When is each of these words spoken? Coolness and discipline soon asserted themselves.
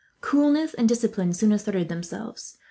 Coolness 0.19 0.73
and 0.73 0.89
discipline 0.89 1.31
soon 1.31 1.51
asserted 1.51 1.87
themselves. 1.87 2.57